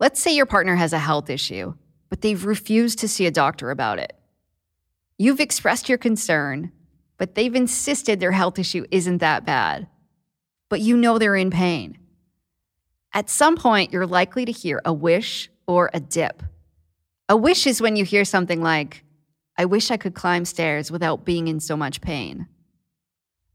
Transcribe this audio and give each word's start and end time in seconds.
let's 0.00 0.20
say 0.20 0.34
your 0.34 0.46
partner 0.46 0.74
has 0.74 0.92
a 0.92 0.98
health 0.98 1.30
issue, 1.30 1.74
but 2.08 2.22
they've 2.22 2.44
refused 2.44 2.98
to 2.98 3.08
see 3.08 3.26
a 3.26 3.30
doctor 3.30 3.70
about 3.70 3.98
it. 3.98 4.14
You've 5.18 5.40
expressed 5.40 5.88
your 5.88 5.98
concern, 5.98 6.72
but 7.18 7.34
they've 7.34 7.54
insisted 7.54 8.18
their 8.18 8.32
health 8.32 8.58
issue 8.58 8.86
isn't 8.90 9.18
that 9.18 9.44
bad. 9.44 9.86
But 10.70 10.80
you 10.80 10.96
know 10.96 11.18
they're 11.18 11.36
in 11.36 11.50
pain. 11.50 11.98
At 13.12 13.28
some 13.28 13.56
point, 13.56 13.92
you're 13.92 14.06
likely 14.06 14.44
to 14.46 14.52
hear 14.52 14.80
a 14.84 14.92
wish 14.92 15.50
or 15.66 15.90
a 15.92 16.00
dip. 16.00 16.42
A 17.28 17.36
wish 17.36 17.66
is 17.66 17.82
when 17.82 17.96
you 17.96 18.04
hear 18.04 18.24
something 18.24 18.62
like, 18.62 19.04
I 19.58 19.66
wish 19.66 19.90
I 19.90 19.96
could 19.96 20.14
climb 20.14 20.44
stairs 20.44 20.90
without 20.90 21.24
being 21.24 21.48
in 21.48 21.60
so 21.60 21.76
much 21.76 22.00
pain. 22.00 22.46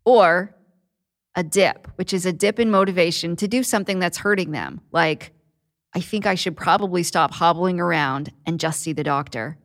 Or 0.05 0.55
a 1.35 1.43
dip, 1.43 1.87
which 1.95 2.13
is 2.13 2.25
a 2.25 2.33
dip 2.33 2.59
in 2.59 2.69
motivation 2.69 3.35
to 3.37 3.47
do 3.47 3.63
something 3.63 3.99
that's 3.99 4.19
hurting 4.19 4.51
them, 4.51 4.81
like, 4.91 5.33
I 5.97 6.01
think 6.01 6.25
I 6.25 6.35
should 6.35 6.57
probably 6.57 7.03
stop 7.03 7.31
hobbling 7.31 7.79
around 7.79 8.33
and 8.45 8.59
just 8.59 8.81
see 8.81 8.91
the 8.91 9.01
doctor. 9.01 9.57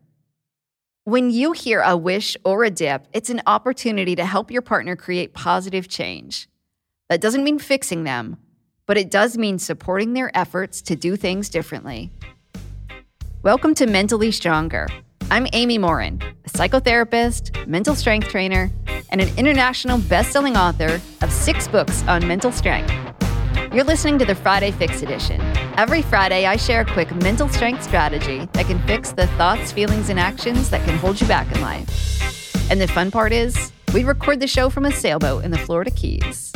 When 1.03 1.33
you 1.33 1.51
hear 1.51 1.81
a 1.81 1.97
wish 1.97 2.37
or 2.45 2.63
a 2.63 2.71
dip, 2.71 3.09
it's 3.13 3.31
an 3.31 3.43
opportunity 3.49 4.15
to 4.15 4.25
help 4.25 4.49
your 4.49 4.63
partner 4.63 4.95
create 4.95 5.35
positive 5.35 5.89
change. 5.89 6.49
That 7.09 7.21
doesn't 7.21 7.43
mean 7.43 7.59
fixing 7.59 8.05
them, 8.05 8.37
but 8.87 8.97
it 8.97 9.11
does 9.11 9.37
mean 9.37 9.59
supporting 9.59 10.13
their 10.13 10.31
efforts 10.39 10.81
to 10.83 10.95
do 10.95 11.17
things 11.17 11.49
differently. 11.49 12.13
Welcome 13.43 13.75
to 13.75 13.89
Mentally 13.89 14.31
Stronger. 14.31 14.87
I'm 15.33 15.49
Amy 15.53 15.79
Morin, 15.79 16.23
a 16.45 16.49
psychotherapist, 16.49 17.67
mental 17.67 17.97
strength 17.97 18.29
trainer, 18.29 18.71
and 19.11 19.21
an 19.21 19.37
international 19.37 19.99
best-selling 19.99 20.57
author 20.57 21.01
of 21.23 21.33
six 21.33 21.67
books 21.67 22.05
on 22.07 22.25
mental 22.29 22.53
strength. 22.53 22.95
You're 23.75 23.83
listening 23.83 24.21
to 24.21 24.25
the 24.25 24.37
Friday 24.37 24.71
Fix 24.71 25.03
Edition. 25.03 25.41
Every 25.81 26.03
Friday, 26.03 26.45
I 26.45 26.57
share 26.57 26.83
a 26.83 26.85
quick 26.85 27.11
mental 27.23 27.49
strength 27.49 27.83
strategy 27.85 28.47
that 28.53 28.67
can 28.67 28.87
fix 28.87 29.13
the 29.13 29.27
thoughts, 29.29 29.73
feelings, 29.73 30.11
and 30.11 30.21
actions 30.21 30.69
that 30.69 30.87
can 30.87 30.99
hold 30.99 31.19
you 31.19 31.27
back 31.27 31.51
in 31.57 31.63
life. 31.63 32.71
And 32.71 32.79
the 32.79 32.87
fun 32.87 33.11
part 33.11 33.33
is, 33.33 33.73
we 33.95 34.05
record 34.05 34.41
the 34.41 34.47
show 34.47 34.69
from 34.69 34.85
a 34.85 34.93
sailboat 34.93 35.43
in 35.43 35.51
the 35.51 35.57
Florida 35.57 35.91
Keys. 35.91 36.53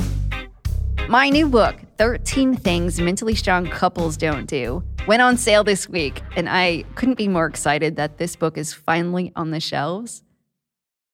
My 1.09 1.31
new 1.31 1.49
book, 1.49 1.77
13 1.97 2.55
Things 2.55 3.01
Mentally 3.01 3.35
Strong 3.35 3.71
Couples 3.71 4.19
Don't 4.19 4.45
Do, 4.45 4.85
went 5.07 5.23
on 5.23 5.39
sale 5.39 5.65
this 5.65 5.89
week, 5.89 6.21
and 6.37 6.47
I 6.47 6.85
couldn't 6.95 7.17
be 7.17 7.27
more 7.27 7.47
excited 7.47 7.97
that 7.97 8.19
this 8.19 8.37
book 8.37 8.59
is 8.59 8.75
finally 8.75 9.33
on 9.35 9.53
the 9.53 9.59
shelves. 9.61 10.23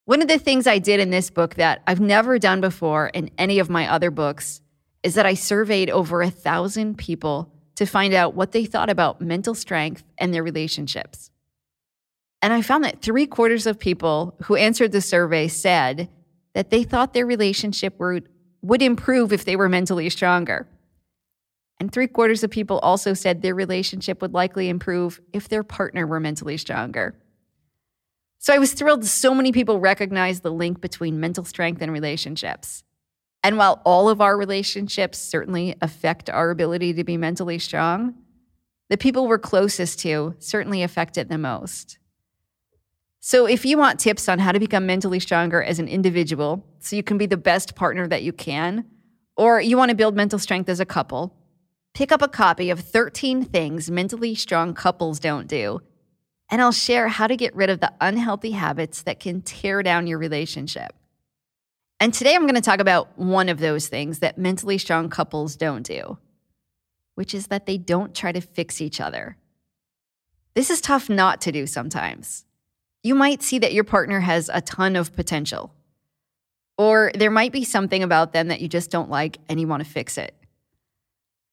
One 0.07 0.21
of 0.21 0.27
the 0.27 0.41
things 0.41 0.67
I 0.67 0.81
did 0.81 0.99
in 0.99 1.11
this 1.11 1.31
book 1.31 1.55
that 1.55 1.81
I've 1.87 2.01
never 2.01 2.41
done 2.41 2.61
before 2.61 3.07
in 3.07 3.31
any 3.39 3.61
of 3.61 3.71
my 3.71 3.87
other 3.87 4.11
books 4.11 4.63
is 5.05 5.15
that 5.15 5.27
I 5.27 5.35
surveyed 5.35 5.91
over 5.91 6.23
a 6.23 6.31
thousand 6.31 6.99
people 6.99 7.53
to 7.81 7.87
find 7.87 8.13
out 8.13 8.35
what 8.35 8.53
they 8.53 8.67
thought 8.67 8.91
about 8.91 9.23
mental 9.23 9.55
strength 9.55 10.05
and 10.19 10.35
their 10.35 10.43
relationships. 10.43 11.31
And 12.43 12.53
I 12.53 12.61
found 12.61 12.85
that 12.85 13.01
three 13.01 13.27
quarters 13.27 13.67
of 13.67 13.79
people 13.79 14.37
who 14.43 14.55
answered 14.55 14.93
the 14.93 15.01
survey 15.01 15.49
said 15.49 16.11
that 16.53 16.69
they 16.69 16.83
thought 16.83 17.15
their 17.15 17.25
relationship 17.25 17.99
would, 17.99 18.29
would 18.61 18.83
improve 18.83 19.33
if 19.33 19.47
they 19.47 19.57
were 19.57 19.71
mentally 19.71 20.11
stronger. 20.11 20.69
And 21.79 21.91
three 21.91 22.07
quarters 22.07 22.45
of 22.45 22.51
people 22.51 22.81
also 22.81 23.15
said 23.15 23.41
their 23.41 23.55
relationship 23.55 24.21
would 24.21 24.35
likely 24.35 24.69
improve 24.69 25.19
if 25.33 25.49
their 25.49 25.63
partner 25.63 26.07
were 26.07 26.21
mentally 26.21 26.59
stronger. 26.59 27.15
So 28.41 28.53
I 28.53 28.59
was 28.59 28.75
thrilled 28.75 29.07
so 29.07 29.35
many 29.35 29.53
people 29.53 29.81
recognized 29.81 30.43
the 30.43 30.53
link 30.53 30.83
between 30.83 31.19
mental 31.19 31.47
strength 31.47 31.81
and 31.81 31.91
relationships. 31.91 32.85
And 33.43 33.57
while 33.57 33.81
all 33.85 34.09
of 34.09 34.21
our 34.21 34.37
relationships 34.37 35.19
certainly 35.19 35.75
affect 35.81 36.29
our 36.29 36.51
ability 36.51 36.93
to 36.95 37.05
be 37.05 37.17
mentally 37.17 37.59
strong, 37.59 38.15
the 38.91 38.99
people 38.99 39.27
we're 39.27 39.39
closest 39.39 40.01
to 40.01 40.35
certainly 40.39 40.83
affect 40.83 41.17
it 41.17 41.29
the 41.29 41.39
most. 41.39 41.99
So, 43.23 43.47
if 43.47 43.67
you 43.67 43.77
want 43.77 44.01
tips 44.01 44.29
on 44.29 44.39
how 44.39 44.53
to 44.53 44.59
become 44.59 44.87
mentally 44.87 45.21
stronger 45.21 45.63
as 45.63 45.79
an 45.79 45.89
individual 45.89 46.67
so 46.79 46.97
you 46.97 47.03
can 47.03 47.19
be 47.19 47.27
the 47.27 47.37
best 47.37 47.75
partner 47.75 48.09
that 48.09 48.23
you 48.23 48.33
can, 48.33 48.87
or 49.37 49.61
you 49.61 49.77
want 49.77 49.91
to 49.91 49.95
build 49.95 50.17
mental 50.17 50.39
strength 50.39 50.71
as 50.71 50.81
a 50.81 50.87
couple, 50.87 51.37
pick 51.93 52.13
up 52.13 52.23
a 52.23 52.29
copy 52.29 52.71
of 52.71 52.81
13 52.81 53.45
Things 53.45 53.91
Mentally 53.91 54.35
Strong 54.35 54.75
Couples 54.75 55.21
Don't 55.21 55.47
Do, 55.47 55.81
and 56.51 56.63
I'll 56.63 56.73
share 56.73 57.09
how 57.09 57.27
to 57.27 57.37
get 57.37 57.55
rid 57.55 57.69
of 57.69 57.81
the 57.81 57.93
unhealthy 58.01 58.53
habits 58.53 59.03
that 59.03 59.21
can 59.21 59.43
tear 59.43 59.83
down 59.83 60.07
your 60.07 60.19
relationship. 60.19 60.95
And 62.03 62.15
today 62.15 62.35
I'm 62.35 62.43
going 62.43 62.55
to 62.55 62.63
talk 62.63 62.81
about 62.81 63.17
one 63.19 63.51
of 63.51 63.61
those 63.61 63.87
things 63.87 64.21
that 64.21 64.39
mentally 64.39 64.79
strong 64.79 65.11
couples 65.11 65.55
don't 65.55 65.83
do, 65.83 66.17
which 67.15 67.35
is 67.35 67.49
that 67.49 67.67
they 67.67 67.77
don't 67.77 68.15
try 68.15 68.33
to 68.33 68.41
fix 68.41 68.81
each 68.81 69.03
other. 69.03 69.37
This 70.55 70.71
is 70.71 70.81
tough 70.81 71.11
not 71.11 71.43
to 71.43 71.53
do 71.53 71.67
sometimes. 71.67 72.47
You 73.03 73.15
might 73.15 73.43
see 73.43 73.59
that 73.59 73.75
your 73.75 73.85
partner 73.85 74.21
has 74.21 74.51
a 74.53 74.63
ton 74.63 74.97
of 74.97 75.15
potential, 75.15 75.75
or 76.79 77.13
there 77.15 77.31
might 77.31 77.53
be 77.53 77.65
something 77.65 78.03
about 78.03 78.33
them 78.33 78.49
that 78.49 78.63
you 78.63 78.69
just 78.69 78.91
don't 78.91 79.11
like 79.11 79.37
and 79.51 79.61
you 79.61 79.69
want 79.69 79.85
to 79.85 79.89
fix 79.89 80.17
it. 80.17 80.35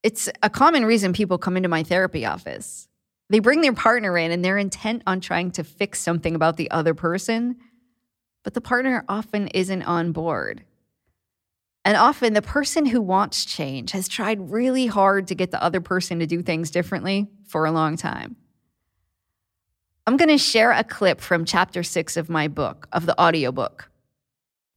It's 0.04 0.30
a 0.42 0.50
common 0.50 0.86
reason 0.86 1.12
people 1.12 1.38
come 1.38 1.58
into 1.58 1.70
my 1.70 1.84
therapy 1.84 2.26
office. 2.26 2.88
They 3.30 3.40
bring 3.40 3.60
their 3.60 3.74
partner 3.74 4.18
in 4.18 4.32
and 4.32 4.44
they're 4.44 4.58
intent 4.58 5.04
on 5.06 5.20
trying 5.20 5.52
to 5.52 5.66
fix 5.66 6.00
something 6.00 6.36
about 6.36 6.56
the 6.56 6.72
other 6.72 6.94
person 6.94 7.58
but 8.48 8.54
the 8.54 8.62
partner 8.62 9.04
often 9.10 9.50
isn't 9.50 9.84
on 9.84 10.14
board. 10.14 10.64
And 11.84 11.98
often 11.98 12.32
the 12.32 12.42
person 12.42 12.86
who 12.86 13.02
wants 13.02 13.44
change 13.44 13.92
has 13.92 14.08
tried 14.08 14.50
really 14.50 14.88
hard 14.88 15.28
to 15.28 15.36
get 15.36 15.52
the 15.52 15.62
other 15.62 15.82
person 15.82 16.20
to 16.20 16.26
do 16.26 16.42
things 16.42 16.72
differently 16.72 17.28
for 17.46 17.66
a 17.66 17.74
long 17.74 17.98
time. 17.98 18.38
I'm 20.06 20.16
going 20.16 20.30
to 20.30 20.38
share 20.38 20.72
a 20.72 20.86
clip 20.86 21.20
from 21.20 21.44
chapter 21.44 21.84
six 21.84 22.16
of 22.16 22.30
my 22.30 22.48
book, 22.48 22.88
of 22.94 23.06
the 23.06 23.22
audiobook. 23.22 23.92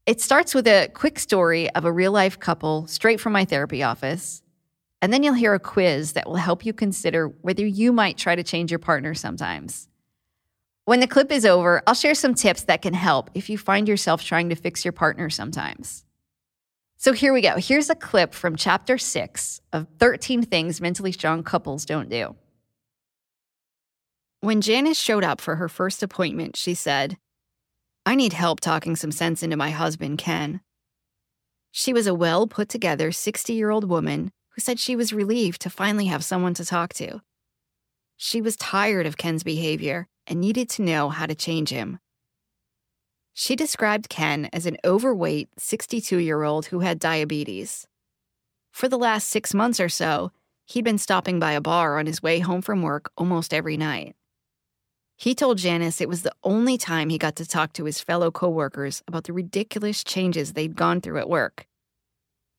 It 0.05 0.21
starts 0.21 0.53
with 0.53 0.67
a 0.67 0.91
quick 0.93 1.21
story 1.21 1.71
of 1.71 1.85
a 1.85 1.93
real 1.93 2.11
life 2.11 2.41
couple 2.41 2.89
straight 2.89 3.21
from 3.21 3.35
my 3.35 3.45
therapy 3.45 3.85
office. 3.85 4.43
And 5.01 5.13
then 5.13 5.23
you'll 5.23 5.35
hear 5.35 5.55
a 5.55 5.61
quiz 5.61 6.15
that 6.15 6.27
will 6.27 6.35
help 6.35 6.67
you 6.67 6.73
consider 6.73 7.29
whether 7.29 7.65
you 7.65 7.93
might 7.93 8.19
try 8.19 8.35
to 8.35 8.43
change 8.43 8.73
your 8.73 8.81
partner 8.81 9.15
sometimes. 9.15 9.87
When 10.91 10.99
the 10.99 11.07
clip 11.07 11.31
is 11.31 11.47
over, 11.47 11.85
I'll 11.87 11.95
share 11.95 12.17
some 12.17 12.35
tips 12.35 12.65
that 12.65 12.83
can 12.83 12.95
help 12.95 13.31
if 13.33 13.49
you 13.49 13.57
find 13.57 13.87
yourself 13.87 14.25
trying 14.25 14.49
to 14.49 14.57
fix 14.57 14.85
your 14.85 14.91
partner 14.91 15.31
sometimes. 15.31 16.05
So 16.97 17.13
here 17.13 17.33
we 17.33 17.43
go. 17.43 17.59
Here's 17.59 17.91
a 17.91 17.95
clip 17.95 18.35
from 18.35 18.57
chapter 18.57 18.99
six 18.99 19.61
of 19.73 19.87
13 20.01 20.43
Things 20.43 20.81
Mentally 20.81 21.13
Strong 21.13 21.45
Couples 21.45 21.85
Don't 21.85 22.09
Do. 22.09 22.35
When 24.41 24.61
Janice 24.61 24.99
showed 24.99 25.23
up 25.23 25.41
for 25.41 25.55
her 25.55 25.69
first 25.69 26.03
appointment, 26.03 26.57
she 26.57 26.75
said, 26.75 27.19
I 28.05 28.17
need 28.17 28.33
help 28.33 28.59
talking 28.59 28.97
some 28.97 29.13
sense 29.13 29.45
into 29.45 29.57
my 29.57 29.71
husband, 29.71 30.19
Ken. 30.19 30.61
She 31.71 31.93
was 31.93 32.09
a 32.09 32.15
well 32.15 32.49
put 32.49 32.69
together 32.69 33.13
60 33.13 33.53
year 33.53 33.71
old 33.71 33.89
woman 33.89 34.33
who 34.57 34.61
said 34.61 34.81
she 34.81 34.97
was 34.97 35.13
relieved 35.13 35.61
to 35.61 35.71
finally 35.71 36.07
have 36.07 36.25
someone 36.25 36.55
to 36.55 36.65
talk 36.65 36.93
to. 36.95 37.21
She 38.17 38.43
was 38.43 38.57
tired 38.57 39.07
of 39.07 39.17
Ken's 39.17 39.45
behavior 39.45 40.09
and 40.31 40.41
needed 40.41 40.69
to 40.71 40.83
know 40.83 41.11
how 41.11 41.27
to 41.27 41.35
change 41.35 41.69
him. 41.69 41.99
She 43.35 43.57
described 43.57 44.09
Ken 44.09 44.49
as 44.53 44.65
an 44.65 44.77
overweight 44.85 45.49
62 45.59 46.19
year 46.19 46.45
old 46.45 46.67
who 46.67 46.81
had 46.81 46.99
diabetes. 46.99 47.87
For 48.71 48.89
the 48.89 48.99
last 48.99 49.29
six 49.29 49.53
months 49.53 49.81
or 49.81 49.89
so, 49.89 50.31
he'd 50.67 50.85
been 50.85 50.99
stopping 50.99 51.41
by 51.41 51.53
a 51.53 51.61
bar 51.61 51.99
on 51.99 52.07
his 52.07 52.23
way 52.23 52.39
home 52.39 52.63
from 52.63 52.81
work 52.81 53.11
almost 53.19 53.53
every 53.53 53.77
night. 53.77 54.15
He 55.17 55.35
told 55.35 55.59
Janice 55.59 56.01
it 56.01 56.09
was 56.09 56.23
the 56.23 56.35
only 56.45 56.79
time 56.79 57.11
he 57.11 57.19
got 57.19 57.37
to 57.37 57.47
talk 57.47 57.73
to 57.75 57.85
his 57.85 58.01
fellow 58.01 58.31
coworkers 58.31 59.03
about 59.07 59.25
the 59.25 59.33
ridiculous 59.33 60.03
changes 60.05 60.53
they'd 60.53 60.77
gone 60.77 61.01
through 61.01 61.19
at 61.19 61.29
work. 61.29 61.67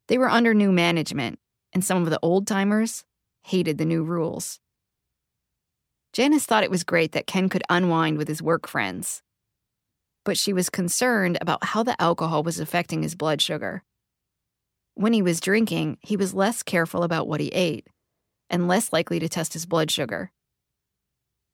They 0.07 0.17
were 0.17 0.29
under 0.29 0.53
new 0.53 0.71
management, 0.71 1.39
and 1.73 1.83
some 1.83 2.03
of 2.03 2.09
the 2.09 2.19
old 2.21 2.45
timers 2.45 3.05
hated 3.43 3.77
the 3.77 3.85
new 3.85 4.03
rules. 4.03 4.59
Janice 6.13 6.45
thought 6.45 6.63
it 6.63 6.71
was 6.71 6.83
great 6.83 7.13
that 7.13 7.27
Ken 7.27 7.47
could 7.47 7.63
unwind 7.69 8.17
with 8.17 8.27
his 8.27 8.41
work 8.41 8.67
friends. 8.67 9.21
But 10.25 10.37
she 10.37 10.51
was 10.51 10.69
concerned 10.69 11.37
about 11.39 11.63
how 11.63 11.83
the 11.83 11.99
alcohol 12.01 12.43
was 12.43 12.59
affecting 12.59 13.01
his 13.01 13.15
blood 13.15 13.41
sugar. 13.41 13.83
When 14.93 15.13
he 15.13 15.21
was 15.21 15.39
drinking, 15.39 15.97
he 16.01 16.17
was 16.17 16.33
less 16.33 16.63
careful 16.63 17.03
about 17.03 17.27
what 17.27 17.39
he 17.39 17.47
ate 17.49 17.87
and 18.49 18.67
less 18.67 18.91
likely 18.91 19.19
to 19.19 19.29
test 19.29 19.53
his 19.53 19.65
blood 19.65 19.89
sugar. 19.89 20.31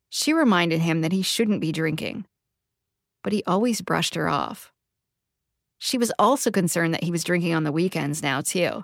She 0.10 0.34
reminded 0.34 0.80
him 0.80 1.02
that 1.02 1.12
he 1.12 1.22
shouldn't 1.22 1.62
be 1.62 1.72
drinking, 1.72 2.26
but 3.24 3.34
he 3.34 3.44
always 3.46 3.82
brushed 3.82 4.16
her 4.16 4.28
off. 4.28 4.72
She 5.78 6.00
was 6.00 6.12
also 6.18 6.50
concerned 6.50 6.94
that 6.96 7.04
he 7.04 7.12
was 7.12 7.24
drinking 7.24 7.54
on 7.54 7.64
the 7.64 7.72
weekends 7.72 8.24
now, 8.24 8.42
too, 8.42 8.84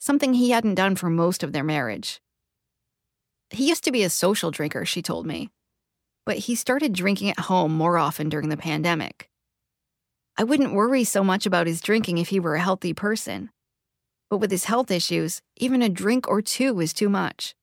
something 0.00 0.34
he 0.34 0.50
hadn't 0.50 0.74
done 0.74 0.96
for 0.96 1.08
most 1.08 1.44
of 1.44 1.52
their 1.52 1.62
marriage. 1.62 2.20
He 3.50 3.68
used 3.68 3.84
to 3.84 3.92
be 3.92 4.02
a 4.02 4.10
social 4.10 4.50
drinker, 4.50 4.84
she 4.84 5.02
told 5.02 5.26
me, 5.26 5.50
but 6.24 6.38
he 6.38 6.54
started 6.54 6.92
drinking 6.92 7.30
at 7.30 7.40
home 7.40 7.72
more 7.72 7.96
often 7.98 8.28
during 8.28 8.48
the 8.48 8.56
pandemic. 8.56 9.28
I 10.36 10.44
wouldn't 10.44 10.74
worry 10.74 11.04
so 11.04 11.24
much 11.24 11.46
about 11.46 11.66
his 11.66 11.80
drinking 11.80 12.18
if 12.18 12.28
he 12.28 12.40
were 12.40 12.56
a 12.56 12.60
healthy 12.60 12.92
person. 12.92 13.50
But 14.28 14.38
with 14.38 14.50
his 14.50 14.64
health 14.64 14.90
issues, 14.90 15.40
even 15.56 15.80
a 15.80 15.88
drink 15.88 16.28
or 16.28 16.42
two 16.42 16.74
was 16.74 16.92
too 16.92 17.08
much. 17.08 17.54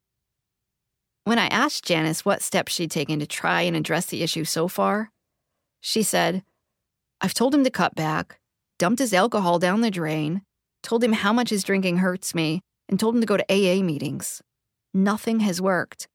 When 1.25 1.37
I 1.37 1.47
asked 1.47 1.85
Janice 1.85 2.25
what 2.25 2.41
steps 2.41 2.73
she'd 2.73 2.89
taken 2.89 3.19
to 3.19 3.27
try 3.27 3.61
and 3.61 3.75
address 3.75 4.07
the 4.07 4.23
issue 4.23 4.45
so 4.45 4.67
far, 4.67 5.11
she 5.81 6.01
said, 6.01 6.43
I've 7.21 7.33
told 7.33 7.53
him 7.53 7.63
to 7.63 7.69
cut 7.69 7.95
back, 7.95 8.39
dumped 8.79 8.99
his 8.99 9.13
alcohol 9.13 9.59
down 9.59 9.81
the 9.81 9.91
drain, 9.91 10.41
told 10.81 11.03
him 11.03 11.13
how 11.13 11.31
much 11.31 11.49
his 11.49 11.63
drinking 11.63 11.97
hurts 11.97 12.33
me, 12.33 12.61
and 12.89 12.99
told 12.99 13.15
him 13.15 13.21
to 13.21 13.27
go 13.27 13.37
to 13.37 13.45
AA 13.49 13.83
meetings. 13.83 14.41
Nothing 14.93 15.39
has 15.41 15.61
worked. 15.61 16.07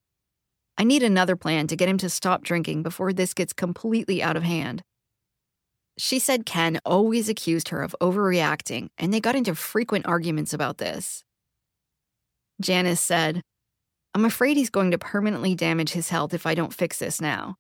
I 0.77 0.85
need 0.85 1.03
another 1.03 1.35
plan 1.35 1.67
to 1.67 1.77
get 1.77 1.89
him 1.89 1.99
to 1.99 2.09
stop 2.09 2.45
drinking 2.45 2.85
before 2.85 3.13
this 3.13 3.35
gets 3.35 3.53
completely 3.53 4.23
out 4.23 4.37
of 4.37 4.45
hand. 4.45 4.83
She 5.99 6.21
said 6.21 6.47
Ken 6.47 6.79
always 6.85 7.29
accused 7.29 7.71
her 7.71 7.83
of 7.83 7.97
overreacting, 8.01 8.91
and 8.97 9.13
they 9.13 9.21
got 9.21 9.35
into 9.35 9.57
frequent 9.57 10.07
arguments 10.07 10.55
about 10.55 10.79
this. 10.79 11.25
Janice 12.61 13.01
said, 13.01 13.43
I'm 14.15 14.25
afraid 14.25 14.57
he's 14.57 14.71
going 14.71 14.93
to 14.93 14.99
permanently 14.99 15.57
damage 15.57 15.91
his 15.91 16.11
health 16.11 16.33
if 16.33 16.47
I 16.47 16.55
don't 16.55 16.73
fix 16.73 17.01
this 17.01 17.21
now. 17.21 17.57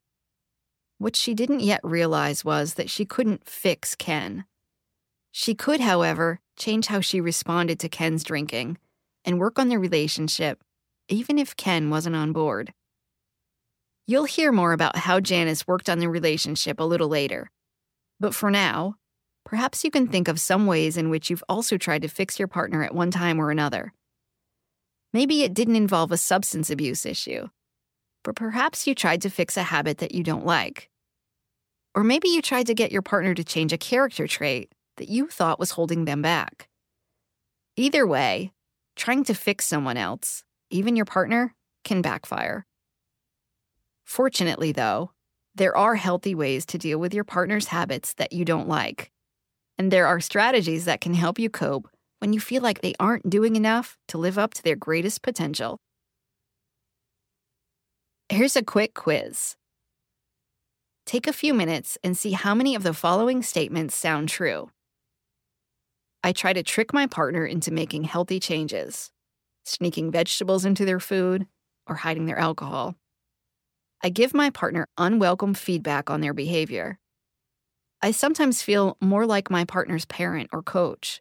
What 0.98 1.16
she 1.16 1.34
didn't 1.34 1.60
yet 1.60 1.80
realize 1.82 2.44
was 2.44 2.74
that 2.74 2.90
she 2.90 3.04
couldn't 3.04 3.48
fix 3.48 3.96
Ken. 3.96 4.44
She 5.32 5.54
could, 5.54 5.80
however, 5.80 6.40
change 6.56 6.86
how 6.86 7.00
she 7.00 7.20
responded 7.20 7.78
to 7.80 7.88
Ken's 7.88 8.24
drinking 8.24 8.78
and 9.24 9.38
work 9.38 9.58
on 9.58 9.68
their 9.68 9.78
relationship, 9.78 10.60
even 11.08 11.38
if 11.38 11.56
Ken 11.56 11.90
wasn't 11.90 12.16
on 12.16 12.32
board. 12.32 12.72
You'll 14.06 14.24
hear 14.24 14.52
more 14.52 14.72
about 14.72 14.96
how 14.96 15.20
Janice 15.20 15.66
worked 15.66 15.88
on 15.88 15.98
the 15.98 16.08
relationship 16.08 16.80
a 16.80 16.84
little 16.84 17.08
later. 17.08 17.50
But 18.20 18.34
for 18.34 18.50
now, 18.50 18.94
perhaps 19.44 19.84
you 19.84 19.90
can 19.90 20.06
think 20.06 20.28
of 20.28 20.40
some 20.40 20.66
ways 20.66 20.96
in 20.96 21.10
which 21.10 21.30
you've 21.30 21.44
also 21.48 21.76
tried 21.76 22.02
to 22.02 22.08
fix 22.08 22.38
your 22.38 22.48
partner 22.48 22.82
at 22.82 22.94
one 22.94 23.10
time 23.10 23.38
or 23.38 23.50
another. 23.50 23.92
Maybe 25.12 25.42
it 25.42 25.54
didn't 25.54 25.76
involve 25.76 26.12
a 26.12 26.16
substance 26.16 26.70
abuse 26.70 27.06
issue, 27.06 27.48
but 28.24 28.36
perhaps 28.36 28.86
you 28.86 28.94
tried 28.94 29.22
to 29.22 29.30
fix 29.30 29.56
a 29.56 29.62
habit 29.62 29.98
that 29.98 30.14
you 30.14 30.22
don't 30.22 30.44
like. 30.46 30.90
Or 31.94 32.04
maybe 32.04 32.28
you 32.28 32.42
tried 32.42 32.66
to 32.66 32.74
get 32.74 32.92
your 32.92 33.02
partner 33.02 33.34
to 33.34 33.44
change 33.44 33.72
a 33.72 33.78
character 33.78 34.26
trait 34.26 34.72
that 34.98 35.08
you 35.08 35.28
thought 35.28 35.58
was 35.58 35.72
holding 35.72 36.04
them 36.04 36.22
back. 36.22 36.68
Either 37.76 38.06
way, 38.06 38.52
trying 38.96 39.24
to 39.24 39.34
fix 39.34 39.64
someone 39.64 39.96
else, 39.96 40.44
even 40.70 40.96
your 40.96 41.04
partner, 41.04 41.54
can 41.84 42.02
backfire. 42.02 42.66
Fortunately, 44.04 44.72
though, 44.72 45.12
there 45.54 45.76
are 45.76 45.96
healthy 45.96 46.34
ways 46.34 46.64
to 46.66 46.78
deal 46.78 46.98
with 46.98 47.12
your 47.12 47.24
partner's 47.24 47.66
habits 47.66 48.14
that 48.14 48.32
you 48.32 48.44
don't 48.44 48.68
like. 48.68 49.10
And 49.76 49.90
there 49.90 50.06
are 50.06 50.20
strategies 50.20 50.84
that 50.86 51.00
can 51.00 51.14
help 51.14 51.38
you 51.38 51.50
cope 51.50 51.88
when 52.20 52.32
you 52.32 52.40
feel 52.40 52.62
like 52.62 52.80
they 52.80 52.94
aren't 52.98 53.30
doing 53.30 53.56
enough 53.56 53.96
to 54.08 54.18
live 54.18 54.38
up 54.38 54.54
to 54.54 54.62
their 54.62 54.76
greatest 54.76 55.22
potential. 55.22 55.78
Here's 58.28 58.56
a 58.56 58.62
quick 58.62 58.94
quiz. 58.94 59.56
Take 61.06 61.26
a 61.26 61.32
few 61.32 61.54
minutes 61.54 61.96
and 62.04 62.16
see 62.16 62.32
how 62.32 62.54
many 62.54 62.74
of 62.74 62.82
the 62.82 62.92
following 62.92 63.42
statements 63.42 63.96
sound 63.96 64.28
true. 64.28 64.70
I 66.22 66.32
try 66.32 66.52
to 66.52 66.62
trick 66.62 66.92
my 66.92 67.06
partner 67.06 67.46
into 67.46 67.70
making 67.70 68.04
healthy 68.04 68.38
changes, 68.38 69.10
sneaking 69.68 70.10
vegetables 70.10 70.64
into 70.64 70.84
their 70.84 71.00
food, 71.00 71.46
or 71.86 71.96
hiding 71.96 72.26
their 72.26 72.38
alcohol. 72.38 72.96
I 74.02 74.10
give 74.10 74.32
my 74.32 74.50
partner 74.50 74.86
unwelcome 74.96 75.54
feedback 75.54 76.08
on 76.08 76.20
their 76.20 76.34
behavior. 76.34 76.98
I 78.00 78.12
sometimes 78.12 78.62
feel 78.62 78.96
more 79.00 79.26
like 79.26 79.50
my 79.50 79.64
partner's 79.64 80.04
parent 80.04 80.50
or 80.52 80.62
coach. 80.62 81.20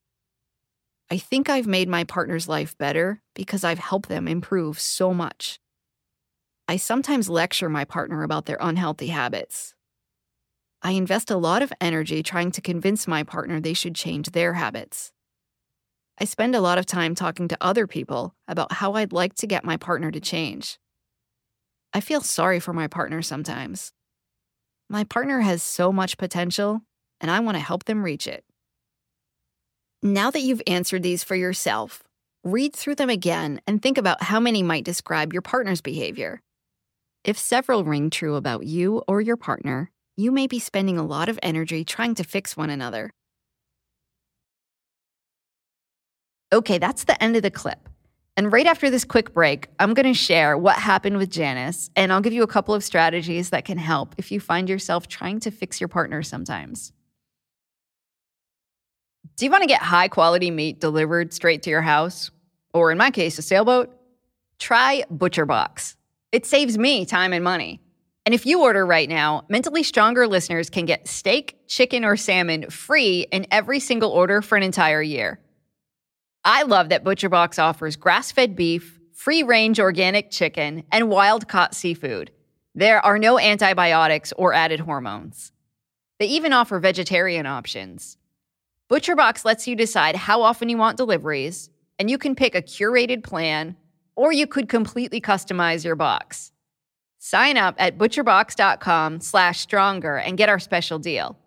I 1.09 1.17
think 1.17 1.49
I've 1.49 1.67
made 1.67 1.87
my 1.87 2.03
partner's 2.03 2.47
life 2.47 2.77
better 2.77 3.21
because 3.33 3.63
I've 3.63 3.79
helped 3.79 4.09
them 4.09 4.27
improve 4.27 4.79
so 4.79 5.13
much. 5.13 5.59
I 6.67 6.77
sometimes 6.77 7.29
lecture 7.29 7.69
my 7.69 7.85
partner 7.85 8.23
about 8.23 8.45
their 8.45 8.57
unhealthy 8.59 9.07
habits. 9.07 9.73
I 10.83 10.91
invest 10.91 11.31
a 11.31 11.37
lot 11.37 11.63
of 11.63 11.73
energy 11.81 12.21
trying 12.21 12.51
to 12.51 12.61
convince 12.61 13.07
my 13.07 13.23
partner 13.23 13.59
they 13.59 13.73
should 13.73 13.95
change 13.95 14.31
their 14.31 14.53
habits. 14.53 15.11
I 16.19 16.25
spend 16.25 16.55
a 16.55 16.61
lot 16.61 16.79
of 16.79 16.87
time 16.87 17.13
talking 17.13 17.47
to 17.47 17.57
other 17.61 17.85
people 17.85 18.33
about 18.47 18.73
how 18.73 18.93
I'd 18.93 19.13
like 19.13 19.35
to 19.35 19.47
get 19.47 19.63
my 19.63 19.77
partner 19.77 20.09
to 20.09 20.19
change. 20.19 20.79
I 21.93 22.01
feel 22.01 22.21
sorry 22.21 22.59
for 22.59 22.73
my 22.73 22.87
partner 22.87 23.21
sometimes. 23.21 23.93
My 24.89 25.03
partner 25.03 25.41
has 25.41 25.61
so 25.61 25.91
much 25.91 26.17
potential, 26.17 26.81
and 27.21 27.29
I 27.29 27.39
want 27.39 27.55
to 27.55 27.63
help 27.63 27.85
them 27.85 28.03
reach 28.03 28.25
it. 28.25 28.43
Now 30.01 30.31
that 30.31 30.41
you've 30.41 30.61
answered 30.65 31.03
these 31.03 31.23
for 31.23 31.35
yourself, 31.35 32.03
read 32.43 32.75
through 32.75 32.95
them 32.95 33.09
again 33.09 33.61
and 33.67 33.81
think 33.81 33.97
about 33.97 34.23
how 34.23 34.39
many 34.39 34.63
might 34.63 34.85
describe 34.85 35.33
your 35.33 35.41
partner's 35.41 35.81
behavior. 35.81 36.41
If 37.23 37.37
several 37.37 37.83
ring 37.83 38.09
true 38.09 38.35
about 38.35 38.65
you 38.65 39.03
or 39.07 39.21
your 39.21 39.37
partner, 39.37 39.91
you 40.15 40.31
may 40.31 40.47
be 40.47 40.59
spending 40.59 40.97
a 40.97 41.05
lot 41.05 41.29
of 41.29 41.37
energy 41.43 41.83
trying 41.83 42.15
to 42.15 42.23
fix 42.23 42.55
one 42.55 42.69
another. 42.69 43.11
Okay, 46.53 46.77
that's 46.77 47.03
the 47.03 47.21
end 47.21 47.35
of 47.35 47.43
the 47.43 47.51
clip. 47.51 47.89
And 48.37 48.51
right 48.53 48.67
after 48.67 48.89
this 48.89 49.03
quick 49.03 49.33
break, 49.33 49.67
I'm 49.79 49.93
going 49.93 50.05
to 50.05 50.13
share 50.13 50.57
what 50.57 50.77
happened 50.77 51.17
with 51.17 51.31
Janice, 51.31 51.89
and 51.95 52.13
I'll 52.13 52.21
give 52.21 52.33
you 52.33 52.43
a 52.43 52.47
couple 52.47 52.75
of 52.75 52.83
strategies 52.83 53.49
that 53.49 53.65
can 53.65 53.79
help 53.79 54.13
if 54.17 54.31
you 54.31 54.39
find 54.39 54.69
yourself 54.69 55.07
trying 55.07 55.39
to 55.41 55.51
fix 55.51 55.81
your 55.81 55.87
partner 55.87 56.21
sometimes. 56.21 56.93
Do 59.35 59.45
you 59.45 59.51
want 59.51 59.63
to 59.63 59.67
get 59.67 59.81
high 59.81 60.07
quality 60.07 60.51
meat 60.51 60.79
delivered 60.79 61.33
straight 61.33 61.63
to 61.63 61.69
your 61.69 61.81
house? 61.81 62.31
Or 62.73 62.91
in 62.91 62.97
my 62.97 63.11
case, 63.11 63.37
a 63.39 63.41
sailboat? 63.41 63.95
Try 64.59 65.03
ButcherBox. 65.11 65.95
It 66.31 66.45
saves 66.45 66.77
me 66.77 67.05
time 67.05 67.33
and 67.33 67.43
money. 67.43 67.81
And 68.25 68.35
if 68.35 68.45
you 68.45 68.61
order 68.61 68.85
right 68.85 69.07
now, 69.07 69.45
Mentally 69.49 69.83
Stronger 69.83 70.27
listeners 70.27 70.69
can 70.69 70.85
get 70.85 71.07
steak, 71.07 71.57
chicken, 71.67 72.03
or 72.03 72.17
salmon 72.17 72.69
free 72.69 73.27
in 73.31 73.47
every 73.51 73.79
single 73.79 74.11
order 74.11 74.41
for 74.41 74.57
an 74.57 74.63
entire 74.63 75.01
year. 75.01 75.39
I 76.47 76.63
love 76.63 76.89
that 76.89 77.03
ButcherBox 77.03 77.61
offers 77.61 77.95
grass 77.97 78.31
fed 78.31 78.55
beef, 78.55 78.97
free 79.11 79.43
range 79.43 79.81
organic 79.81 80.31
chicken, 80.31 80.85
and 80.93 81.09
wild 81.09 81.49
caught 81.49 81.75
seafood. 81.75 82.31
There 82.73 83.05
are 83.05 83.19
no 83.19 83.37
antibiotics 83.37 84.31
or 84.37 84.53
added 84.53 84.79
hormones. 84.79 85.51
They 86.19 86.27
even 86.27 86.53
offer 86.53 86.79
vegetarian 86.79 87.45
options. 87.45 88.15
ButcherBox 88.89 89.43
lets 89.43 89.67
you 89.67 89.75
decide 89.75 90.15
how 90.15 90.41
often 90.41 90.69
you 90.69 90.77
want 90.77 90.95
deliveries, 90.95 91.69
and 91.99 92.09
you 92.09 92.17
can 92.17 92.33
pick 92.33 92.55
a 92.55 92.61
curated 92.61 93.25
plan, 93.25 93.75
or 94.15 94.31
you 94.31 94.47
could 94.47 94.69
completely 94.69 95.19
customize 95.19 95.83
your 95.83 95.97
box. 95.97 96.53
Sign 97.17 97.57
up 97.57 97.75
at 97.77 97.97
butcherbox.com/stronger 97.97 100.15
and 100.15 100.37
get 100.37 100.47
our 100.47 100.59
special 100.59 100.97
deal. 100.97 101.37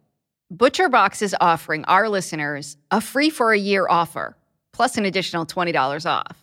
ButcherBox 0.55 1.23
is 1.23 1.35
offering 1.41 1.87
our 1.87 2.11
listeners 2.11 2.77
a 2.91 3.01
free 3.01 3.31
for 3.31 3.55
a 3.55 3.59
year 3.59 3.87
offer 3.89 4.37
plus 4.81 4.97
an 4.97 5.05
additional 5.05 5.45
$20 5.45 6.07
off. 6.11 6.43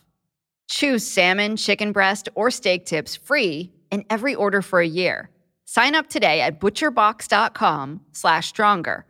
Choose 0.68 1.04
salmon, 1.04 1.56
chicken 1.56 1.90
breast, 1.90 2.28
or 2.36 2.52
steak 2.52 2.86
tips 2.86 3.16
free 3.16 3.72
in 3.90 4.04
every 4.10 4.32
order 4.32 4.62
for 4.62 4.78
a 4.80 4.86
year. 4.86 5.28
Sign 5.64 5.96
up 5.96 6.08
today 6.08 6.40
at 6.40 6.60
butcherbox.com 6.60 8.00
slash 8.12 8.46
stronger 8.46 9.06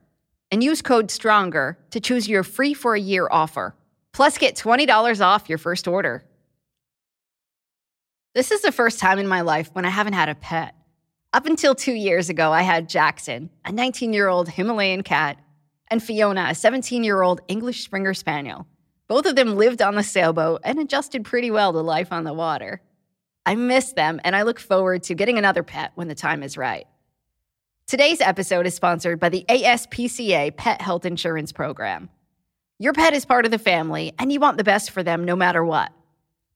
and 0.50 0.64
use 0.64 0.80
code 0.80 1.10
STRONGER 1.10 1.76
to 1.90 2.00
choose 2.00 2.26
your 2.26 2.42
free 2.42 2.72
for 2.72 2.94
a 2.94 3.00
year 3.00 3.28
offer. 3.30 3.74
Plus, 4.14 4.38
get 4.38 4.56
$20 4.56 5.20
off 5.20 5.50
your 5.50 5.58
first 5.58 5.86
order. 5.86 6.24
This 8.34 8.50
is 8.50 8.62
the 8.62 8.72
first 8.72 8.98
time 8.98 9.18
in 9.18 9.28
my 9.28 9.42
life 9.42 9.68
when 9.74 9.84
I 9.84 9.90
haven't 9.90 10.14
had 10.14 10.30
a 10.30 10.34
pet. 10.36 10.74
Up 11.34 11.44
until 11.44 11.74
two 11.74 11.92
years 11.92 12.30
ago, 12.30 12.50
I 12.50 12.62
had 12.62 12.88
Jackson, 12.88 13.50
a 13.62 13.72
19 13.72 14.14
year 14.14 14.28
old 14.28 14.48
Himalayan 14.48 15.02
cat, 15.02 15.36
and 15.88 16.02
Fiona, 16.02 16.46
a 16.48 16.54
17 16.54 17.04
year 17.04 17.20
old 17.20 17.42
English 17.46 17.84
Springer 17.84 18.14
Spaniel. 18.14 18.66
Both 19.08 19.24
of 19.24 19.36
them 19.36 19.56
lived 19.56 19.80
on 19.80 19.94
the 19.94 20.02
sailboat 20.02 20.60
and 20.64 20.78
adjusted 20.78 21.24
pretty 21.24 21.50
well 21.50 21.72
to 21.72 21.80
life 21.80 22.12
on 22.12 22.24
the 22.24 22.34
water. 22.34 22.82
I 23.46 23.54
miss 23.54 23.92
them 23.92 24.20
and 24.22 24.36
I 24.36 24.42
look 24.42 24.60
forward 24.60 25.02
to 25.04 25.14
getting 25.14 25.38
another 25.38 25.62
pet 25.62 25.92
when 25.94 26.08
the 26.08 26.14
time 26.14 26.42
is 26.42 26.58
right. 26.58 26.86
Today's 27.86 28.20
episode 28.20 28.66
is 28.66 28.74
sponsored 28.74 29.18
by 29.18 29.30
the 29.30 29.46
ASPCA 29.48 30.54
Pet 30.54 30.82
Health 30.82 31.06
Insurance 31.06 31.52
Program. 31.52 32.10
Your 32.78 32.92
pet 32.92 33.14
is 33.14 33.24
part 33.24 33.46
of 33.46 33.50
the 33.50 33.58
family 33.58 34.12
and 34.18 34.30
you 34.30 34.40
want 34.40 34.58
the 34.58 34.64
best 34.64 34.90
for 34.90 35.02
them 35.02 35.24
no 35.24 35.34
matter 35.34 35.64
what. 35.64 35.90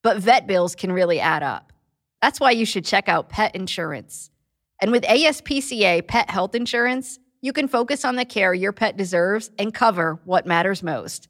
But 0.02 0.18
vet 0.18 0.46
bills 0.46 0.74
can 0.74 0.92
really 0.92 1.20
add 1.20 1.42
up. 1.42 1.72
That's 2.20 2.38
why 2.38 2.50
you 2.50 2.66
should 2.66 2.84
check 2.84 3.08
out 3.08 3.30
Pet 3.30 3.56
Insurance. 3.56 4.30
And 4.78 4.92
with 4.92 5.04
ASPCA 5.04 6.06
Pet 6.06 6.28
Health 6.28 6.54
Insurance, 6.54 7.18
you 7.40 7.54
can 7.54 7.66
focus 7.66 8.04
on 8.04 8.16
the 8.16 8.26
care 8.26 8.52
your 8.52 8.72
pet 8.72 8.98
deserves 8.98 9.50
and 9.58 9.72
cover 9.72 10.20
what 10.24 10.46
matters 10.46 10.82
most. 10.82 11.28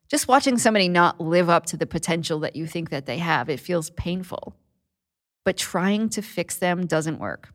just 0.09 0.29
watching 0.29 0.59
somebody 0.59 0.89
not 0.89 1.21
live 1.21 1.49
up 1.49 1.67
to 1.67 1.77
the 1.77 1.87
potential 1.87 2.41
that 2.41 2.57
you 2.57 2.67
think 2.67 2.91
that 2.91 3.07
they 3.07 3.19
have. 3.19 3.49
It 3.49 3.61
feels 3.61 3.91
painful 3.91 4.57
but 5.47 5.57
trying 5.57 6.09
to 6.09 6.21
fix 6.21 6.57
them 6.57 6.87
doesn't 6.87 7.21
work. 7.21 7.55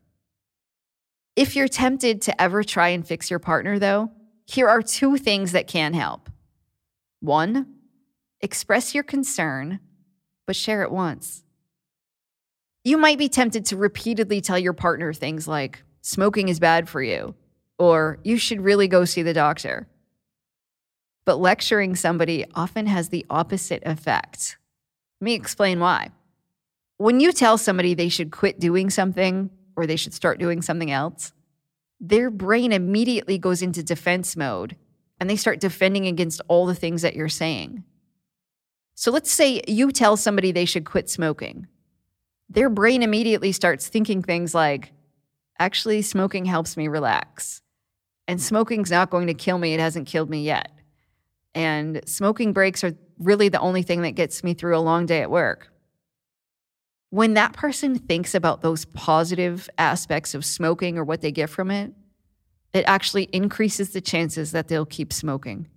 If 1.36 1.54
you're 1.54 1.68
tempted 1.68 2.22
to 2.22 2.42
ever 2.42 2.64
try 2.64 2.88
and 2.88 3.06
fix 3.06 3.28
your 3.28 3.38
partner, 3.38 3.78
though, 3.78 4.10
here 4.46 4.66
are 4.66 4.80
two 4.80 5.18
things 5.18 5.52
that 5.52 5.68
can 5.68 5.92
help. 5.92 6.30
One, 7.20 7.74
express 8.40 8.94
your 8.94 9.04
concern, 9.04 9.78
but 10.46 10.56
share 10.56 10.82
it 10.82 10.90
once. 10.90 11.44
You 12.82 12.96
might 12.96 13.18
be 13.18 13.28
tempted 13.28 13.66
to 13.66 13.76
repeatedly 13.76 14.40
tell 14.40 14.58
your 14.58 14.72
partner 14.72 15.12
things 15.12 15.46
like, 15.46 15.82
smoking 16.00 16.48
is 16.48 16.58
bad 16.58 16.88
for 16.88 17.02
you, 17.02 17.34
or 17.78 18.18
you 18.24 18.38
should 18.38 18.62
really 18.62 18.88
go 18.88 19.04
see 19.04 19.22
the 19.22 19.34
doctor. 19.34 19.86
But 21.24 21.38
lecturing 21.38 21.94
somebody 21.94 22.44
often 22.54 22.86
has 22.86 23.08
the 23.08 23.24
opposite 23.30 23.82
effect. 23.86 24.56
Let 25.20 25.24
me 25.24 25.34
explain 25.34 25.78
why. 25.78 26.10
When 26.96 27.20
you 27.20 27.32
tell 27.32 27.58
somebody 27.58 27.94
they 27.94 28.08
should 28.08 28.30
quit 28.30 28.58
doing 28.58 28.90
something 28.90 29.50
or 29.76 29.86
they 29.86 29.96
should 29.96 30.14
start 30.14 30.38
doing 30.38 30.62
something 30.62 30.90
else, 30.90 31.32
their 32.00 32.30
brain 32.30 32.72
immediately 32.72 33.38
goes 33.38 33.62
into 33.62 33.82
defense 33.82 34.36
mode 34.36 34.76
and 35.20 35.30
they 35.30 35.36
start 35.36 35.60
defending 35.60 36.06
against 36.06 36.40
all 36.48 36.66
the 36.66 36.74
things 36.74 37.02
that 37.02 37.14
you're 37.14 37.28
saying. 37.28 37.84
So 38.94 39.10
let's 39.10 39.30
say 39.30 39.62
you 39.68 39.92
tell 39.92 40.16
somebody 40.16 40.50
they 40.50 40.64
should 40.64 40.84
quit 40.84 41.08
smoking. 41.08 41.68
Their 42.48 42.68
brain 42.68 43.02
immediately 43.02 43.52
starts 43.52 43.86
thinking 43.88 44.22
things 44.22 44.54
like, 44.54 44.92
actually, 45.58 46.02
smoking 46.02 46.44
helps 46.44 46.76
me 46.76 46.88
relax. 46.88 47.62
And 48.28 48.42
smoking's 48.42 48.90
not 48.90 49.10
going 49.10 49.28
to 49.28 49.34
kill 49.34 49.58
me. 49.58 49.74
It 49.74 49.80
hasn't 49.80 50.08
killed 50.08 50.28
me 50.28 50.42
yet. 50.42 50.70
And 51.54 52.00
smoking 52.06 52.52
breaks 52.52 52.82
are 52.82 52.94
really 53.18 53.48
the 53.48 53.60
only 53.60 53.82
thing 53.82 54.02
that 54.02 54.12
gets 54.12 54.42
me 54.42 54.54
through 54.54 54.76
a 54.76 54.80
long 54.80 55.06
day 55.06 55.20
at 55.22 55.30
work 55.30 55.72
when 57.12 57.34
that 57.34 57.52
person 57.52 57.98
thinks 57.98 58.34
about 58.34 58.62
those 58.62 58.86
positive 58.86 59.68
aspects 59.76 60.34
of 60.34 60.46
smoking 60.46 60.96
or 60.96 61.04
what 61.04 61.20
they 61.20 61.30
get 61.30 61.50
from 61.50 61.70
it, 61.70 61.92
it 62.72 62.84
actually 62.86 63.24
increases 63.34 63.90
the 63.90 64.00
chances 64.00 64.52
that 64.52 64.68
they'll 64.68 64.86
keep 64.86 65.12
smoking. 65.12 65.68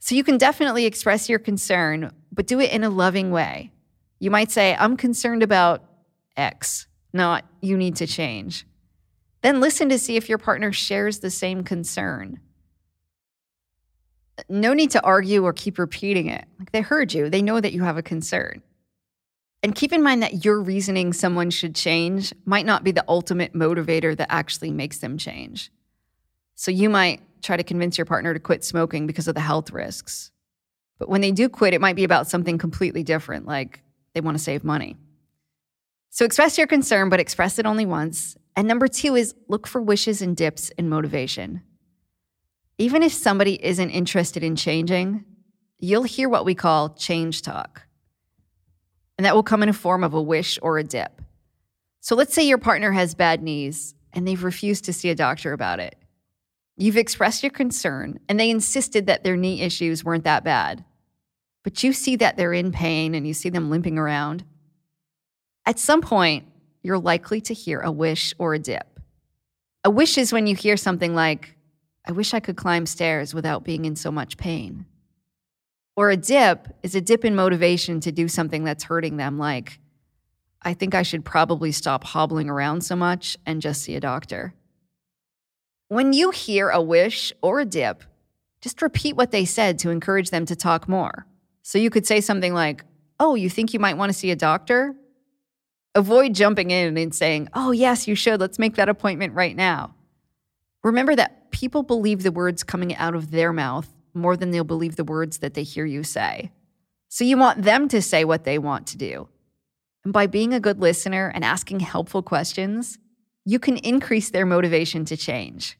So 0.00 0.16
you 0.16 0.24
can 0.24 0.36
definitely 0.36 0.86
express 0.86 1.28
your 1.28 1.38
concern, 1.38 2.10
but 2.32 2.48
do 2.48 2.58
it 2.58 2.72
in 2.72 2.82
a 2.82 2.90
loving 2.90 3.30
way. 3.30 3.70
You 4.18 4.32
might 4.32 4.50
say, 4.50 4.74
I'm 4.76 4.96
concerned 4.96 5.44
about 5.44 5.84
X, 6.36 6.88
not 7.12 7.44
you 7.60 7.76
need 7.76 7.94
to 7.96 8.06
change. 8.08 8.66
Then 9.42 9.60
listen 9.60 9.88
to 9.88 10.00
see 10.00 10.16
if 10.16 10.28
your 10.28 10.38
partner 10.38 10.72
shares 10.72 11.20
the 11.20 11.30
same 11.30 11.62
concern. 11.62 12.40
No 14.48 14.72
need 14.72 14.90
to 14.92 15.02
argue 15.02 15.44
or 15.44 15.52
keep 15.52 15.78
repeating 15.78 16.28
it. 16.28 16.44
Like 16.58 16.72
they 16.72 16.80
heard 16.80 17.12
you, 17.12 17.28
they 17.28 17.42
know 17.42 17.60
that 17.60 17.72
you 17.72 17.82
have 17.82 17.96
a 17.96 18.02
concern. 18.02 18.62
And 19.62 19.74
keep 19.74 19.92
in 19.92 20.02
mind 20.02 20.22
that 20.22 20.44
your 20.44 20.60
reasoning 20.60 21.12
someone 21.12 21.50
should 21.50 21.74
change 21.74 22.32
might 22.44 22.64
not 22.64 22.84
be 22.84 22.92
the 22.92 23.04
ultimate 23.08 23.54
motivator 23.54 24.16
that 24.16 24.30
actually 24.30 24.70
makes 24.70 24.98
them 24.98 25.18
change. 25.18 25.72
So 26.54 26.70
you 26.70 26.88
might 26.88 27.22
try 27.42 27.56
to 27.56 27.64
convince 27.64 27.98
your 27.98 28.04
partner 28.04 28.34
to 28.34 28.40
quit 28.40 28.64
smoking 28.64 29.06
because 29.06 29.28
of 29.28 29.34
the 29.34 29.40
health 29.40 29.70
risks. 29.70 30.30
But 30.98 31.08
when 31.08 31.20
they 31.20 31.32
do 31.32 31.48
quit, 31.48 31.74
it 31.74 31.80
might 31.80 31.96
be 31.96 32.04
about 32.04 32.28
something 32.28 32.58
completely 32.58 33.02
different, 33.02 33.46
like 33.46 33.82
they 34.14 34.20
want 34.20 34.36
to 34.36 34.42
save 34.42 34.64
money. 34.64 34.96
So 36.10 36.24
express 36.24 36.58
your 36.58 36.66
concern, 36.66 37.08
but 37.08 37.20
express 37.20 37.58
it 37.58 37.66
only 37.66 37.86
once. 37.86 38.36
And 38.56 38.66
number 38.66 38.88
two 38.88 39.14
is 39.14 39.34
look 39.48 39.66
for 39.66 39.80
wishes 39.80 40.22
and 40.22 40.36
dips 40.36 40.70
in 40.70 40.88
motivation. 40.88 41.62
Even 42.78 43.02
if 43.02 43.12
somebody 43.12 43.62
isn't 43.62 43.90
interested 43.90 44.42
in 44.42 44.56
changing, 44.56 45.24
you'll 45.78 46.04
hear 46.04 46.28
what 46.28 46.44
we 46.44 46.54
call 46.54 46.90
change 46.90 47.42
talk 47.42 47.88
and 49.18 49.24
that 49.24 49.34
will 49.34 49.42
come 49.42 49.62
in 49.62 49.68
a 49.68 49.74
form 49.74 50.04
of 50.04 50.14
a 50.14 50.22
wish 50.22 50.58
or 50.62 50.78
a 50.78 50.84
dip. 50.84 51.20
So 52.00 52.14
let's 52.14 52.32
say 52.32 52.44
your 52.44 52.58
partner 52.58 52.92
has 52.92 53.14
bad 53.16 53.42
knees 53.42 53.94
and 54.12 54.26
they've 54.26 54.42
refused 54.42 54.84
to 54.84 54.92
see 54.92 55.10
a 55.10 55.14
doctor 55.14 55.52
about 55.52 55.80
it. 55.80 55.96
You've 56.76 56.96
expressed 56.96 57.42
your 57.42 57.50
concern 57.50 58.20
and 58.28 58.38
they 58.38 58.48
insisted 58.48 59.06
that 59.06 59.24
their 59.24 59.36
knee 59.36 59.60
issues 59.60 60.04
weren't 60.04 60.24
that 60.24 60.44
bad. 60.44 60.84
But 61.64 61.82
you 61.82 61.92
see 61.92 62.14
that 62.16 62.36
they're 62.36 62.52
in 62.52 62.70
pain 62.70 63.16
and 63.16 63.26
you 63.26 63.34
see 63.34 63.50
them 63.50 63.68
limping 63.68 63.98
around. 63.98 64.44
At 65.66 65.80
some 65.80 66.00
point, 66.00 66.46
you're 66.82 66.98
likely 66.98 67.40
to 67.42 67.52
hear 67.52 67.80
a 67.80 67.90
wish 67.90 68.32
or 68.38 68.54
a 68.54 68.58
dip. 68.58 69.00
A 69.84 69.90
wish 69.90 70.16
is 70.16 70.32
when 70.32 70.46
you 70.46 70.54
hear 70.54 70.76
something 70.76 71.14
like, 71.14 71.56
I 72.08 72.12
wish 72.12 72.32
I 72.32 72.40
could 72.40 72.56
climb 72.56 72.86
stairs 72.86 73.34
without 73.34 73.64
being 73.64 73.84
in 73.84 73.94
so 73.94 74.10
much 74.10 74.38
pain. 74.38 74.86
Or 75.94 76.10
a 76.10 76.16
dip 76.16 76.68
is 76.82 76.94
a 76.94 77.02
dip 77.02 77.22
in 77.22 77.34
motivation 77.34 78.00
to 78.00 78.10
do 78.10 78.28
something 78.28 78.64
that's 78.64 78.84
hurting 78.84 79.18
them, 79.18 79.38
like, 79.38 79.78
I 80.62 80.72
think 80.72 80.94
I 80.94 81.02
should 81.02 81.24
probably 81.24 81.70
stop 81.70 82.04
hobbling 82.04 82.48
around 82.48 82.80
so 82.80 82.96
much 82.96 83.36
and 83.44 83.60
just 83.60 83.82
see 83.82 83.94
a 83.94 84.00
doctor. 84.00 84.54
When 85.88 86.12
you 86.12 86.30
hear 86.30 86.70
a 86.70 86.80
wish 86.80 87.32
or 87.42 87.60
a 87.60 87.64
dip, 87.64 88.04
just 88.60 88.80
repeat 88.80 89.14
what 89.14 89.30
they 89.30 89.44
said 89.44 89.78
to 89.80 89.90
encourage 89.90 90.30
them 90.30 90.46
to 90.46 90.56
talk 90.56 90.88
more. 90.88 91.26
So 91.62 91.78
you 91.78 91.90
could 91.90 92.06
say 92.06 92.20
something 92.20 92.54
like, 92.54 92.84
Oh, 93.20 93.34
you 93.34 93.50
think 93.50 93.74
you 93.74 93.80
might 93.80 93.96
want 93.96 94.10
to 94.10 94.18
see 94.18 94.30
a 94.30 94.36
doctor? 94.36 94.94
Avoid 95.94 96.34
jumping 96.34 96.70
in 96.70 96.96
and 96.96 97.14
saying, 97.14 97.48
Oh, 97.54 97.70
yes, 97.70 98.08
you 98.08 98.14
should. 98.14 98.40
Let's 98.40 98.58
make 98.58 98.76
that 98.76 98.88
appointment 98.88 99.34
right 99.34 99.54
now. 99.54 99.94
Remember 100.82 101.14
people 101.50 101.82
believe 101.82 102.22
the 102.22 102.32
words 102.32 102.62
coming 102.62 102.94
out 102.96 103.14
of 103.14 103.30
their 103.30 103.52
mouth 103.52 103.88
more 104.14 104.36
than 104.36 104.50
they'll 104.50 104.64
believe 104.64 104.96
the 104.96 105.04
words 105.04 105.38
that 105.38 105.54
they 105.54 105.62
hear 105.62 105.84
you 105.84 106.02
say. 106.02 106.50
So 107.08 107.24
you 107.24 107.38
want 107.38 107.62
them 107.62 107.88
to 107.88 108.02
say 108.02 108.24
what 108.24 108.44
they 108.44 108.58
want 108.58 108.86
to 108.88 108.98
do. 108.98 109.28
And 110.04 110.12
by 110.12 110.26
being 110.26 110.52
a 110.52 110.60
good 110.60 110.80
listener 110.80 111.30
and 111.34 111.44
asking 111.44 111.80
helpful 111.80 112.22
questions, 112.22 112.98
you 113.44 113.58
can 113.58 113.78
increase 113.78 114.30
their 114.30 114.46
motivation 114.46 115.04
to 115.06 115.16
change. 115.16 115.78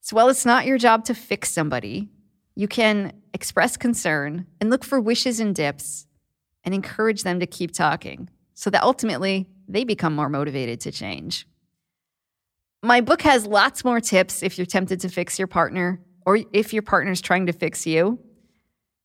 So 0.00 0.16
while 0.16 0.28
it's 0.28 0.46
not 0.46 0.66
your 0.66 0.78
job 0.78 1.04
to 1.06 1.14
fix 1.14 1.50
somebody, 1.50 2.08
you 2.54 2.68
can 2.68 3.12
express 3.32 3.76
concern 3.76 4.46
and 4.60 4.70
look 4.70 4.84
for 4.84 5.00
wishes 5.00 5.40
and 5.40 5.54
dips 5.54 6.06
and 6.64 6.74
encourage 6.74 7.22
them 7.22 7.40
to 7.40 7.46
keep 7.46 7.72
talking 7.72 8.28
so 8.54 8.70
that 8.70 8.82
ultimately 8.82 9.48
they 9.68 9.84
become 9.84 10.14
more 10.14 10.28
motivated 10.28 10.80
to 10.80 10.92
change. 10.92 11.46
My 12.84 13.00
book 13.00 13.22
has 13.22 13.46
lots 13.46 13.84
more 13.84 14.00
tips 14.00 14.42
if 14.42 14.58
you're 14.58 14.66
tempted 14.66 15.00
to 15.00 15.08
fix 15.08 15.38
your 15.38 15.46
partner 15.46 16.00
or 16.26 16.40
if 16.52 16.72
your 16.72 16.82
partner's 16.82 17.20
trying 17.20 17.46
to 17.46 17.52
fix 17.52 17.86
you. 17.86 18.18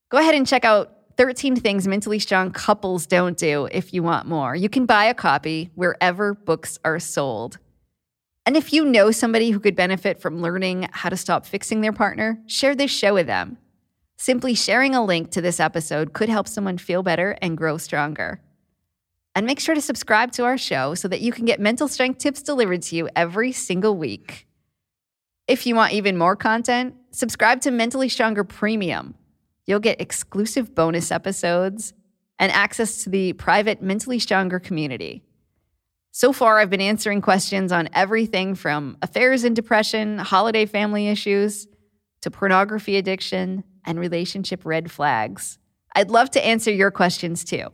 Go 0.09 0.17
ahead 0.17 0.33
and 0.33 0.47
check 0.47 0.65
out 0.65 0.93
13 1.17 1.55
Things 1.55 1.87
Mentally 1.87 2.17
Strong 2.17 2.53
Couples 2.53 3.05
Don't 3.05 3.37
Do 3.37 3.67
if 3.71 3.93
you 3.93 4.01
want 4.01 4.27
more. 4.27 4.55
You 4.55 4.67
can 4.67 4.87
buy 4.87 5.05
a 5.05 5.13
copy 5.13 5.69
wherever 5.75 6.33
books 6.33 6.79
are 6.83 6.99
sold. 6.99 7.59
And 8.47 8.57
if 8.57 8.73
you 8.73 8.83
know 8.83 9.11
somebody 9.11 9.51
who 9.51 9.59
could 9.59 9.75
benefit 9.75 10.19
from 10.19 10.41
learning 10.41 10.89
how 10.91 11.09
to 11.09 11.17
stop 11.17 11.45
fixing 11.45 11.81
their 11.81 11.93
partner, 11.93 12.41
share 12.47 12.75
this 12.75 12.89
show 12.89 13.13
with 13.13 13.27
them. 13.27 13.57
Simply 14.17 14.55
sharing 14.55 14.95
a 14.95 15.05
link 15.05 15.29
to 15.31 15.41
this 15.41 15.59
episode 15.59 16.13
could 16.13 16.29
help 16.29 16.47
someone 16.47 16.79
feel 16.79 17.03
better 17.03 17.37
and 17.43 17.55
grow 17.55 17.77
stronger. 17.77 18.41
And 19.37 19.45
make 19.45 19.59
sure 19.59 19.75
to 19.75 19.81
subscribe 19.81 20.31
to 20.31 20.45
our 20.45 20.57
show 20.57 20.95
so 20.95 21.07
that 21.09 21.21
you 21.21 21.31
can 21.31 21.45
get 21.45 21.59
mental 21.59 21.87
strength 21.87 22.17
tips 22.17 22.41
delivered 22.41 22.81
to 22.81 22.95
you 22.95 23.07
every 23.15 23.51
single 23.51 23.95
week. 23.95 24.47
If 25.47 25.67
you 25.67 25.75
want 25.75 25.93
even 25.93 26.17
more 26.17 26.35
content, 26.35 26.95
subscribe 27.11 27.61
to 27.61 27.69
Mentally 27.69 28.09
Stronger 28.09 28.43
Premium. 28.43 29.13
You'll 29.67 29.79
get 29.79 30.01
exclusive 30.01 30.73
bonus 30.73 31.11
episodes 31.11 31.93
and 32.39 32.51
access 32.51 33.03
to 33.03 33.11
the 33.11 33.33
private 33.33 33.79
Mentally 33.79 34.17
Stronger 34.17 34.59
community. 34.59 35.21
So 36.09 36.33
far, 36.33 36.57
I've 36.57 36.71
been 36.71 36.81
answering 36.81 37.21
questions 37.21 37.71
on 37.71 37.89
everything 37.93 38.55
from 38.55 38.97
affairs 39.03 39.43
and 39.43 39.55
depression, 39.55 40.17
holiday 40.17 40.65
family 40.65 41.09
issues, 41.09 41.67
to 42.21 42.31
pornography 42.31 42.97
addiction 42.97 43.63
and 43.85 43.99
relationship 43.99 44.65
red 44.65 44.89
flags. 44.89 45.59
I'd 45.93 46.09
love 46.09 46.31
to 46.31 46.43
answer 46.43 46.71
your 46.71 46.89
questions 46.89 47.43
too. 47.43 47.67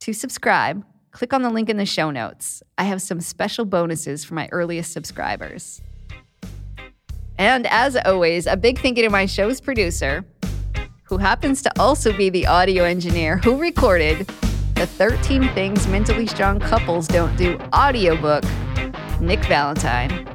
To 0.00 0.14
subscribe, 0.14 0.82
click 1.10 1.34
on 1.34 1.42
the 1.42 1.50
link 1.50 1.68
in 1.68 1.76
the 1.76 1.84
show 1.84 2.10
notes. 2.10 2.62
I 2.78 2.84
have 2.84 3.02
some 3.02 3.20
special 3.20 3.66
bonuses 3.66 4.24
for 4.24 4.32
my 4.32 4.48
earliest 4.50 4.92
subscribers. 4.92 5.82
And 7.36 7.66
as 7.66 7.96
always, 7.96 8.46
a 8.46 8.56
big 8.56 8.78
thank 8.78 8.96
you 8.96 9.04
to 9.04 9.10
my 9.10 9.26
show's 9.26 9.60
producer, 9.60 10.24
who 11.04 11.18
happens 11.18 11.60
to 11.62 11.72
also 11.78 12.16
be 12.16 12.30
the 12.30 12.46
audio 12.46 12.84
engineer 12.84 13.36
who 13.38 13.60
recorded 13.60 14.26
the 14.74 14.86
13 14.86 15.50
Things 15.50 15.86
Mentally 15.86 16.26
Strong 16.26 16.60
Couples 16.60 17.06
Don't 17.06 17.36
Do 17.36 17.58
audiobook, 17.74 18.44
Nick 19.20 19.44
Valentine. 19.44 20.29